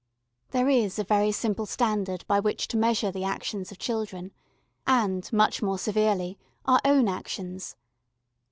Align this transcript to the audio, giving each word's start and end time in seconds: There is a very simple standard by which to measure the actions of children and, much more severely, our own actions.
There 0.49 0.67
is 0.67 0.97
a 0.97 1.03
very 1.03 1.31
simple 1.31 1.67
standard 1.67 2.25
by 2.25 2.39
which 2.39 2.67
to 2.69 2.75
measure 2.77 3.11
the 3.11 3.23
actions 3.23 3.71
of 3.71 3.77
children 3.77 4.31
and, 4.87 5.31
much 5.31 5.61
more 5.61 5.77
severely, 5.77 6.39
our 6.65 6.81
own 6.83 7.07
actions. 7.07 7.75